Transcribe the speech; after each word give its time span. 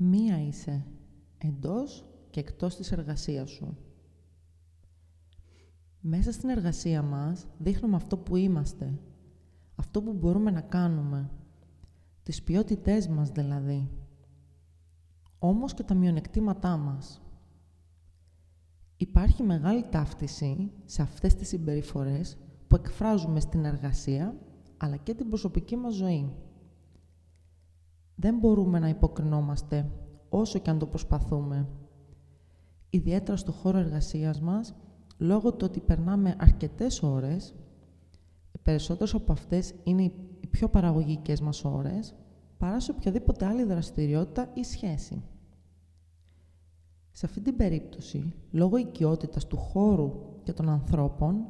Μία 0.00 0.46
είσαι 0.46 0.86
εντός 1.38 2.04
και 2.30 2.40
εκτός 2.40 2.76
της 2.76 2.92
εργασίας 2.92 3.50
σου. 3.50 3.76
Μέσα 6.00 6.32
στην 6.32 6.48
εργασία 6.48 7.02
μας 7.02 7.46
δείχνουμε 7.58 7.96
αυτό 7.96 8.16
που 8.18 8.36
είμαστε, 8.36 8.98
αυτό 9.74 10.02
που 10.02 10.12
μπορούμε 10.12 10.50
να 10.50 10.60
κάνουμε, 10.60 11.30
τις 12.22 12.42
ποιότητές 12.42 13.08
μας 13.08 13.30
δηλαδή, 13.30 13.90
όμως 15.38 15.74
και 15.74 15.82
τα 15.82 15.94
μειονεκτήματά 15.94 16.76
μας. 16.76 17.22
Υπάρχει 18.96 19.42
μεγάλη 19.42 19.84
ταύτιση 19.90 20.72
σε 20.84 21.02
αυτές 21.02 21.34
τις 21.34 21.48
συμπεριφορές 21.48 22.36
που 22.66 22.76
εκφράζουμε 22.76 23.40
στην 23.40 23.64
εργασία, 23.64 24.36
αλλά 24.76 24.96
και 24.96 25.14
την 25.14 25.28
προσωπική 25.28 25.76
μας 25.76 25.94
ζωή. 25.94 26.32
Δεν 28.20 28.38
μπορούμε 28.38 28.78
να 28.78 28.88
υποκρινόμαστε 28.88 29.90
όσο 30.28 30.58
και 30.58 30.70
αν 30.70 30.78
το 30.78 30.86
προσπαθούμε. 30.86 31.68
Ιδιαίτερα 32.90 33.36
στο 33.36 33.52
χώρο 33.52 33.78
εργασίας 33.78 34.40
μας, 34.40 34.74
λόγω 35.18 35.52
του 35.52 35.66
ότι 35.68 35.80
περνάμε 35.80 36.36
αρκετές 36.38 37.02
ώρες, 37.02 37.54
οι 38.52 38.58
περισσότερες 38.62 39.14
από 39.14 39.32
αυτές 39.32 39.74
είναι 39.84 40.02
οι 40.02 40.46
πιο 40.50 40.68
παραγωγικές 40.68 41.40
μας 41.40 41.64
ώρες, 41.64 42.14
παρά 42.58 42.80
σε 42.80 42.90
οποιαδήποτε 42.90 43.46
άλλη 43.46 43.64
δραστηριότητα 43.64 44.50
ή 44.54 44.64
σχέση. 44.64 45.22
Σε 47.10 47.26
αυτή 47.26 47.40
την 47.40 47.56
περίπτωση, 47.56 48.32
λόγω 48.50 48.76
οικειότητας 48.76 49.46
του 49.46 49.56
χώρου 49.56 50.12
και 50.42 50.52
των 50.52 50.68
ανθρώπων, 50.68 51.46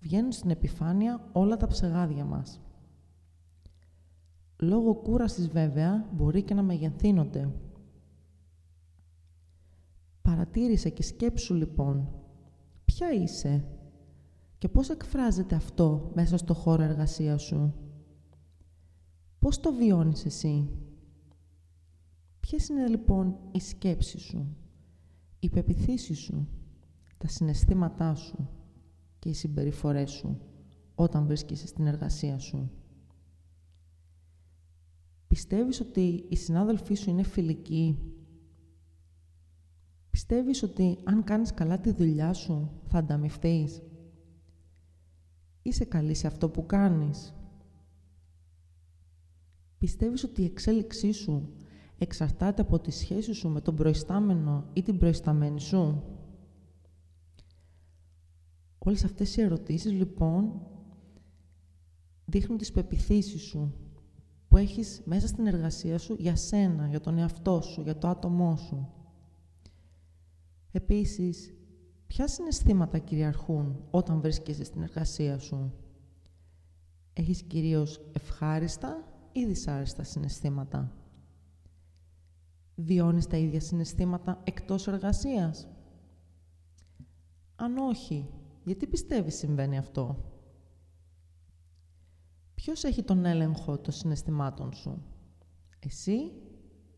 βγαίνουν 0.00 0.32
στην 0.32 0.50
επιφάνεια 0.50 1.28
όλα 1.32 1.56
τα 1.56 1.66
ψεγάδια 1.66 2.24
μας. 2.24 2.60
Λόγω 4.60 4.94
κούρασης 4.94 5.48
βέβαια 5.48 6.08
μπορεί 6.12 6.42
και 6.42 6.54
να 6.54 6.62
μεγενθύνονται. 6.62 7.52
Παρατήρησε 10.22 10.90
και 10.90 11.02
σκέψου 11.02 11.54
λοιπόν, 11.54 12.08
ποια 12.84 13.12
είσαι 13.12 13.64
και 14.58 14.68
πώς 14.68 14.90
εκφράζεται 14.90 15.54
αυτό 15.54 16.10
μέσα 16.14 16.36
στο 16.36 16.54
χώρο 16.54 16.82
εργασίας 16.82 17.42
σου. 17.42 17.74
Πώς 19.38 19.60
το 19.60 19.72
βιώνεις 19.72 20.24
εσύ; 20.24 20.68
Ποιες 22.40 22.68
είναι 22.68 22.86
λοιπόν 22.86 23.36
οι 23.52 23.60
σκέψεις 23.60 24.22
σου, 24.22 24.56
οι 25.38 25.48
πεπιθήσεις 25.48 26.18
σου, 26.18 26.48
τα 27.18 27.28
συναισθήματά 27.28 28.14
σου 28.14 28.48
και 29.18 29.28
οι 29.28 29.34
συμπεριφορές 29.34 30.10
σου 30.10 30.40
όταν 30.94 31.26
βρίσκεσαι 31.26 31.66
στην 31.66 31.86
εργασία 31.86 32.38
σου; 32.38 32.70
Πιστεύεις 35.28 35.80
ότι 35.80 36.24
οι 36.28 36.36
συνάδελφοί 36.36 36.94
σου 36.94 37.10
είναι 37.10 37.22
φιλικοί; 37.22 37.98
Πιστεύεις 40.10 40.62
ότι 40.62 40.98
αν 41.04 41.24
κάνεις 41.24 41.54
καλά 41.54 41.80
τη 41.80 41.90
δουλειά 41.90 42.32
σου 42.32 42.70
θα 42.86 42.98
ανταμυφθείς. 42.98 43.82
Είσαι 45.62 45.84
καλή 45.84 46.14
σε 46.14 46.26
αυτό 46.26 46.48
που 46.48 46.66
κάνεις. 46.66 47.34
Πιστεύεις 49.78 50.24
ότι 50.24 50.42
η 50.42 50.44
εξέλιξή 50.44 51.12
σου 51.12 51.52
εξαρτάται 51.98 52.62
από 52.62 52.78
τη 52.78 52.90
σχέση 52.90 53.32
σου 53.32 53.48
με 53.48 53.60
τον 53.60 53.76
προϊστάμενο 53.76 54.70
ή 54.72 54.82
την 54.82 54.98
προϊσταμένη 54.98 55.60
σου; 55.60 56.02
Όλες 58.78 59.04
αυτές 59.04 59.36
οι 59.36 59.40
ερωτήσεις, 59.40 59.92
λοιπόν, 59.92 60.66
δείχνουν 62.24 62.58
τις 62.58 62.72
πεπιθήσεις 62.72 63.42
σου 63.42 63.74
που 64.58 64.64
έχεις 64.64 65.02
μέσα 65.04 65.26
στην 65.26 65.46
εργασία 65.46 65.98
σου 65.98 66.16
για 66.18 66.36
σένα, 66.36 66.88
για 66.88 67.00
τον 67.00 67.18
εαυτό 67.18 67.60
σου, 67.60 67.80
για 67.80 67.98
το 67.98 68.08
άτομό 68.08 68.56
σου. 68.56 68.88
Επίσης, 70.70 71.54
ποια 72.06 72.28
συναισθήματα 72.28 72.98
κυριαρχούν 72.98 73.84
όταν 73.90 74.20
βρίσκεσαι 74.20 74.64
στην 74.64 74.82
εργασία 74.82 75.38
σου; 75.38 75.72
Έχεις 77.12 77.42
κυρίως 77.42 78.00
ευχάριστα 78.12 79.04
ή 79.32 79.44
δυσάρεστα 79.44 80.02
συναισθήματα; 80.02 80.92
Βιώνεις 82.74 83.26
τα 83.26 83.36
ίδια 83.36 83.60
συναισθήματα 83.60 84.40
εκτός 84.44 84.86
εργασίας; 84.86 85.68
Αν 87.56 87.76
όχι, 87.76 88.28
γιατί 88.64 88.86
πιστεύεις 88.86 89.34
συμβαίνει 89.34 89.78
αυτό; 89.78 90.24
Ποιος 92.68 92.84
έχει 92.84 93.02
τον 93.02 93.24
έλεγχο 93.24 93.78
των 93.78 93.92
συναισθημάτων 93.92 94.72
σου, 94.72 95.02
εσύ 95.78 96.32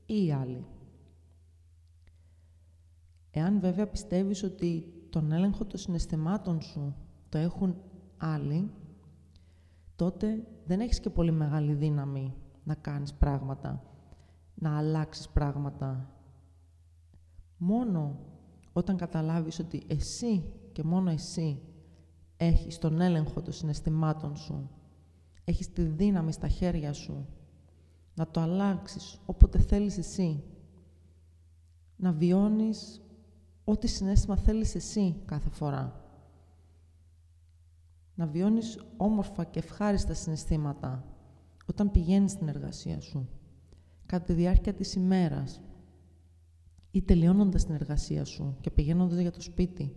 ή 0.06 0.24
οι 0.24 0.32
άλλοι; 0.32 0.64
Εάν 3.30 3.60
βέβαια 3.60 3.88
πιστεύεις 3.88 4.42
ότι 4.42 4.92
τον 5.10 5.32
έλεγχο 5.32 5.64
των 5.64 5.78
συναισθημάτων 5.78 6.60
σου 6.60 6.94
το 7.28 7.38
έχουν 7.38 7.76
άλλοι, 8.16 8.70
τότε 9.96 10.46
δεν 10.64 10.80
έχεις 10.80 11.00
και 11.00 11.10
πολύ 11.10 11.30
μεγάλη 11.30 11.74
δύναμη 11.74 12.34
να 12.64 12.74
κάνεις 12.74 13.14
πράγματα, 13.14 13.82
να 14.54 14.76
αλλάξεις 14.76 15.28
πράγματα. 15.28 16.14
Μόνο 17.56 18.18
όταν 18.72 18.96
καταλάβεις 18.96 19.58
ότι 19.58 19.82
εσύ 19.86 20.52
και 20.72 20.82
μόνο 20.82 21.10
εσύ 21.10 21.62
έχεις 22.36 22.78
τον 22.78 23.00
έλεγχο 23.00 23.42
των 23.42 23.52
συναισθημάτων 23.52 24.36
σου, 24.36 24.70
έχεις 25.44 25.72
τη 25.72 25.82
δύναμη 25.82 26.32
στα 26.32 26.48
χέρια 26.48 26.92
σου 26.92 27.26
να 28.14 28.30
το 28.30 28.40
αλλάξεις 28.40 29.20
όποτε 29.26 29.58
θέλεις 29.58 29.98
εσύ, 29.98 30.42
να 31.96 32.12
βιώνεις 32.12 33.00
ό,τι 33.64 33.86
συνέστημα 33.86 34.36
θέλεις 34.36 34.74
εσύ 34.74 35.16
κάθε 35.24 35.48
φορά. 35.48 36.04
Να 38.14 38.26
βιώνεις 38.26 38.78
όμορφα 38.96 39.44
και 39.44 39.58
ευχάριστα 39.58 40.14
συναισθήματα 40.14 41.04
όταν 41.66 41.90
πηγαίνεις 41.90 42.30
στην 42.32 42.48
εργασία 42.48 43.00
σου, 43.00 43.28
κατά 44.06 44.24
τη 44.24 44.32
διάρκεια 44.32 44.74
της 44.74 44.94
ημέρας 44.94 45.60
ή 46.90 47.02
τελειώνοντας 47.02 47.64
την 47.64 47.74
εργασία 47.74 48.24
σου 48.24 48.56
και 48.60 48.70
πηγαίνοντας 48.70 49.18
για 49.18 49.30
το 49.30 49.40
σπίτι. 49.40 49.96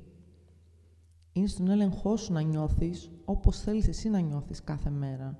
Είναι 1.33 1.47
στον 1.47 1.69
έλεγχό 1.69 2.17
σου 2.17 2.33
να 2.33 2.41
νιώθεις 2.41 3.11
όπως 3.25 3.59
θέλεις 3.59 3.87
εσύ 3.87 4.09
να 4.09 4.19
νιώθεις 4.19 4.63
κάθε 4.63 4.89
μέρα. 4.89 5.39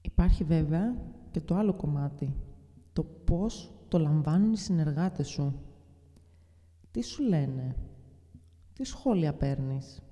Υπάρχει 0.00 0.44
βέβαια 0.44 0.96
και 1.30 1.40
το 1.40 1.54
άλλο 1.54 1.74
κομμάτι, 1.74 2.36
το 2.92 3.04
πώς 3.04 3.72
το 3.88 3.98
λαμβάνουν 3.98 4.52
οι 4.52 4.56
συνεργάτες 4.56 5.28
σου. 5.28 5.62
Τι 6.90 7.02
σου 7.02 7.22
λένε, 7.22 7.76
τι 8.72 8.84
σχόλια 8.84 9.34
παίρνεις, 9.34 10.02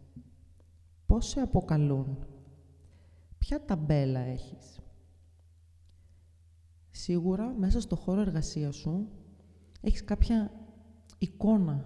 πώς 1.07 1.27
σε 1.27 1.41
αποκαλούν, 1.41 2.19
ποια 3.39 3.65
ταμπέλα 3.65 4.21
έχεις. 4.21 4.81
Σίγουρα 6.91 7.55
μέσα 7.59 7.81
στο 7.81 7.97
χώρο 7.97 8.21
εργασίας 8.21 8.77
σου 8.77 9.09
έχεις 9.81 10.05
κάποια 10.05 10.66
εικόνα, 11.19 11.85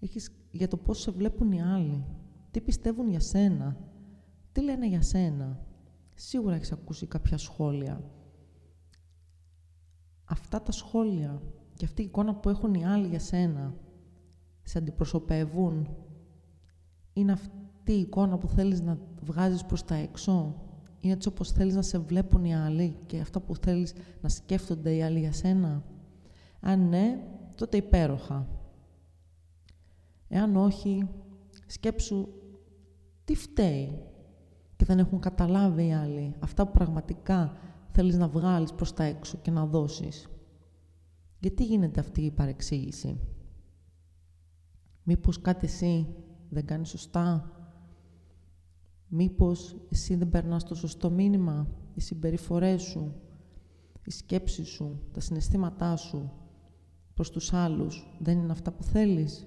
έχεις 0.00 0.30
για 0.50 0.68
το 0.68 0.76
πώς 0.76 1.00
σε 1.00 1.10
βλέπουν 1.10 1.52
οι 1.52 1.62
άλλοι, 1.62 2.04
τι 2.50 2.60
πιστεύουν 2.60 3.08
για 3.08 3.20
σένα, 3.20 3.76
τι 4.52 4.62
λένε 4.62 4.88
για 4.88 5.02
σένα. 5.02 5.64
Σίγουρα 6.14 6.54
έχεις 6.54 6.72
ακούσει 6.72 7.06
κάποια 7.06 7.38
σχόλια 7.38 8.04
αυτά 10.30 10.62
τα 10.62 10.72
σχόλια 10.72 11.42
και 11.74 11.84
αυτή 11.84 12.02
η 12.02 12.04
εικόνα 12.04 12.34
που 12.34 12.48
έχουν 12.48 12.74
οι 12.74 12.86
άλλοι 12.86 13.06
για 13.06 13.18
σένα 13.18 13.74
σε 14.62 14.78
αντιπροσωπεύουν; 14.78 15.88
Είναι 17.12 17.32
αυτή 17.32 17.92
η 17.92 18.00
εικόνα 18.00 18.38
που 18.38 18.48
θέλεις 18.48 18.80
να 18.80 18.98
βγάζεις 19.22 19.64
προς 19.64 19.84
τα 19.84 19.94
έξω; 19.94 20.54
Είναι 21.00 21.12
έτσι 21.12 21.28
όπως 21.28 21.52
θέλεις 21.52 21.74
να 21.74 21.82
σε 21.82 21.98
βλέπουν 21.98 22.44
οι 22.44 22.54
άλλοι 22.54 22.96
και 23.06 23.20
αυτά 23.20 23.40
που 23.40 23.56
θέλεις 23.56 23.94
να 24.20 24.28
σκέφτονται 24.28 24.94
οι 24.94 25.02
άλλοι 25.02 25.18
για 25.18 25.32
σένα; 25.32 25.84
Αν 26.60 26.88
ναι, 26.88 27.24
τότε 27.54 27.76
υπέροχα. 27.76 28.48
Εάν 30.28 30.56
όχι, 30.56 31.08
σκέψου 31.66 32.28
τι 33.24 33.34
φταίει 33.34 34.02
και 34.76 34.84
δεν 34.84 34.98
έχουν 34.98 35.20
καταλάβει 35.20 35.86
οι 35.86 35.92
άλλοι 35.92 36.34
αυτά 36.38 36.66
που 36.66 36.72
πραγματικά 36.72 37.56
θέλεις 37.92 38.16
να 38.16 38.28
βγάλεις 38.28 38.72
προς 38.72 38.92
τα 38.92 39.04
έξω 39.04 39.38
και 39.42 39.50
να 39.50 39.66
δώσεις. 39.66 40.28
Γιατί 41.38 41.64
γίνεται 41.64 42.00
αυτή 42.00 42.20
η 42.20 42.30
παρεξήγηση; 42.30 43.20
Μήπως 45.02 45.40
κάτι 45.40 45.66
εσύ 45.66 46.14
δεν 46.48 46.66
κάνεις 46.66 46.88
σωστά; 46.88 47.54
Μήπως 49.08 49.76
εσύ 49.90 50.14
δεν 50.14 50.28
περνάς 50.28 50.64
το 50.64 50.74
σωστό 50.74 51.10
μήνυμα, 51.10 51.68
οι 51.94 52.00
συμπεριφορές 52.00 52.82
σου, 52.82 53.14
οι 54.04 54.10
σκέψεις 54.10 54.68
σου, 54.68 55.00
τα 55.12 55.20
συναισθήματά 55.20 55.96
σου; 55.96 56.32
Προς 57.20 57.32
τους 57.32 57.52
άλλους 57.52 58.06
δεν 58.18 58.38
είναι 58.38 58.52
αυτά 58.52 58.72
που 58.72 58.82
θέλεις. 58.82 59.46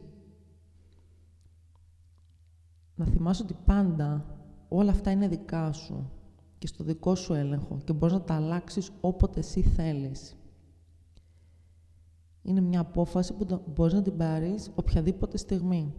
Να 2.95 3.05
θυμάσαι 3.05 3.43
ότι 3.43 3.55
πάντα 3.65 4.37
όλα 4.69 4.91
αυτά 4.91 5.11
είναι 5.11 5.27
δικά 5.27 5.71
σου 5.71 6.09
και 6.57 6.67
στο 6.67 6.83
δικό 6.83 7.15
σου 7.15 7.33
έλεγχο 7.33 7.77
και 7.83 7.93
μπορείς 7.93 8.13
να 8.13 8.21
τα 8.21 8.33
αλλάξεις 8.33 8.91
όποτε 9.01 9.39
εσύ 9.39 9.61
θέλεις. 9.61 10.35
Είναι 12.41 12.61
μια 12.61 12.79
απόφαση 12.79 13.33
που 13.33 13.63
μπορείς 13.73 13.93
να 13.93 14.01
την 14.01 14.17
πάρεις 14.17 14.71
οποιαδήποτε 14.75 15.37
στιγμή. 15.37 15.93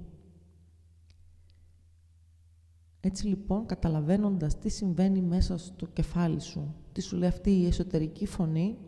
Έτσι 3.00 3.26
λοιπόν, 3.26 3.66
καταλαβαίνοντας 3.66 4.58
τι 4.58 4.68
συμβαίνει 4.68 5.22
μέσα 5.22 5.58
στο 5.58 5.86
κεφάλι 5.86 6.40
σου, 6.40 6.74
τι 6.92 7.00
σου 7.00 7.16
λέει 7.16 7.28
αυτή 7.28 7.50
η 7.50 7.66
εσωτερική 7.66 8.26
φωνή 8.26 8.78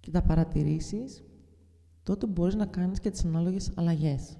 και 0.00 0.10
τα 0.10 0.22
παρατηρήσεις, 0.22 1.24
τότε 2.02 2.26
μπορείς 2.26 2.54
να 2.54 2.66
κάνεις 2.66 3.00
και 3.00 3.10
τις 3.10 3.24
ανάλογες 3.24 3.70
αλλαγές. 3.74 4.36